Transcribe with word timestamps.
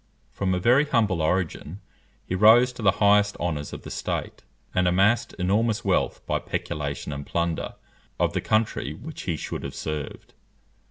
From 0.31 0.55
a 0.55 0.59
very 0.59 0.85
humble 0.85 1.21
origin 1.21 1.79
he 2.25 2.33
rose 2.33 2.73
to 2.73 2.81
the 2.81 2.93
highest 2.97 3.37
honours 3.37 3.71
of 3.71 3.83
the 3.83 3.91
state, 3.91 4.41
and 4.73 4.87
amassed 4.87 5.33
enormous 5.35 5.85
wealth 5.85 6.25
by 6.25 6.39
peculation 6.39 7.13
and 7.13 7.23
plunder 7.23 7.75
of 8.19 8.33
the 8.33 8.41
country 8.41 8.95
which 8.95 9.21
he 9.29 9.37
should 9.37 9.61
have 9.61 9.75
served. 9.75 10.33